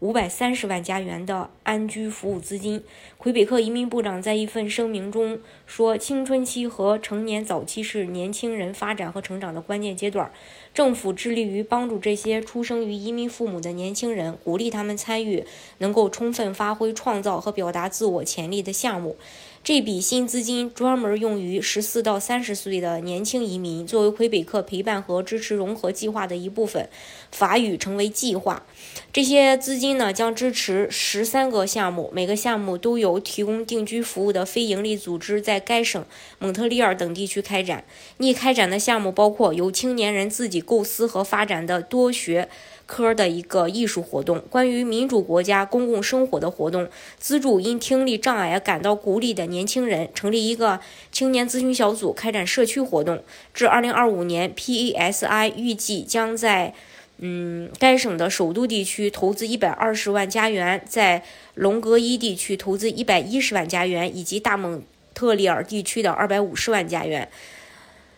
[0.00, 2.82] 五百三十万加元的安居服务资金。
[3.16, 10.30] 魁北克移民部长在一份声明中说：“青春期和成年早期是年轻人发展和成长的关键阶段，
[10.72, 15.44] 政府致力于帮助这些出生于移民父母的年轻人，鼓励他们参与
[15.78, 19.16] 能够充分发挥创造和表达自我潜力的项目。”
[19.64, 26.88] 这笔新资金专门用于十四到三十岁的年轻移民，作为魁北克陪伴和支持融合计划的一部分。
[27.30, 28.64] 法语成为计划。
[29.12, 36.04] 这些资金呢将支持十三个项目，每个项目都有提供定居服务的非营利组织在该省
[36.38, 37.84] 蒙特利尔等地区开展。
[38.18, 42.48] 拟开展的项目包括由青年人自己构思和发展的多学。
[42.88, 50.80] 科的一个艺术活动，关于民主国家公共生活的活动，资助因听力障碍感到孤立的年轻人，成立一个
[51.12, 53.22] 青年咨询小组，开展社区活动。
[53.52, 56.72] 至二零二五年，PASI 预计将在
[57.20, 61.24] 嗯该省的首都地区投资一百二十万加元，在
[61.54, 64.82] 隆格伊地区投资一百一十万加元，以及大蒙
[65.14, 67.28] 特利尔地区的二百五十万加元。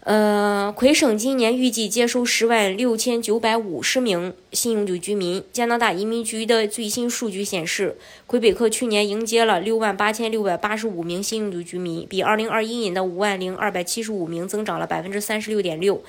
[0.00, 5.42] 呃，魁省今年预计接收十万六千九百五十名新永久居民。
[5.50, 16.02] 加拿大移民局的最新数据显示，魁北克去年迎接了六万八千六百八十五名新永久居民，比二零二一年的五万零二百七十五名增长了百分之三十六点六。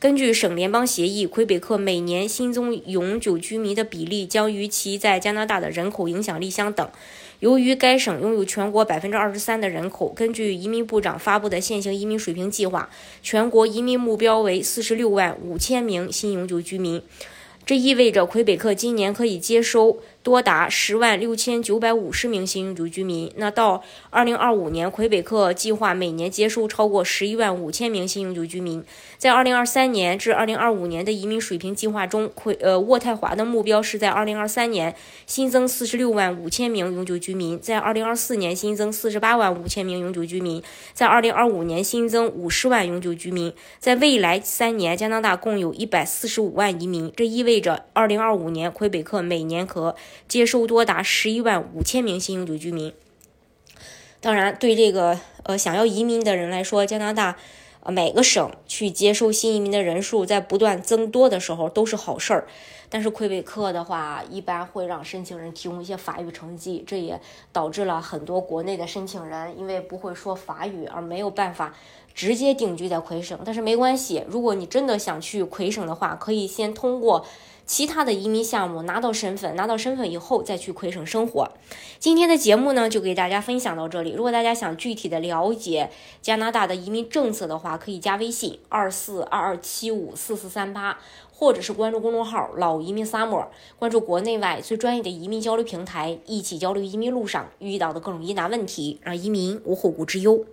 [0.00, 6.90] 根据省联邦协议，魁北克每年新增永久居民的比例将与其在加拿大的人口影响力相等。
[7.40, 12.88] 由于该省拥有全国百分之二十三的人口，根据移民部长发布的现行移民水平计划，
[13.22, 17.02] 全国移民目标为四十六万五千名新永久居民。
[17.66, 19.98] 这意味着魁北克今年可以接收。
[20.22, 23.32] 多达十万六千九百五十名新永久居民。
[23.36, 28.84] 那到二零二五年，魁北克计划每年接收超过十一万五千名新永久居民。
[29.16, 34.94] 在二零二三年至二零二五年的移民水平计划中，魁呃渥太华的目标是在二零二三年
[35.26, 43.52] 新增四十六万五千名永久居民，在二零二四年新增四十八万五千名永久居民，在二零二五年新增五十万永久居民。
[43.78, 47.10] 在未来三年，加拿大共有一百四十五万移民。
[47.16, 49.94] 这意味着二零二五年魁北克每年可
[50.28, 52.92] 接收多达十一万五千名新永久居民。
[54.20, 57.36] 当然，对这个呃想要移民的人来说，加拿大
[57.82, 62.46] 呃每个省去接收新移民的人数在不断增多的时候都是好事儿。
[62.92, 67.20] 但是魁北克的话，一般会让申请人提供一些法语成绩，这也
[67.52, 71.72] 导致了很多国内的申请人因为不会说法语而没有办法
[72.20, 73.38] 直接定居在魁省。
[73.46, 77.24] 但是没关系，如果你真的想去魁省的话，可以先通过。
[77.66, 81.48] 其他的移民项目拿到身份，拿到身份以后再去魁省生活。
[82.00, 84.10] 今天的节目呢，就给大家分享到这里。
[84.10, 85.88] 如果大家想具体的了解
[86.20, 90.98] 加拿大的移民政策的话，可以加微信二四二二七五四四三八，
[91.30, 93.46] 或者是关注公众号“老移民 summer”，
[93.78, 100.44] 关注国内外最专业的移民交流平台，一起交流移民路上遇到的各种疑难问题，让移民无后顾之忧。